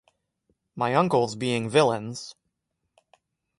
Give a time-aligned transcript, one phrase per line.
[0.75, 2.33] My uncles being villains.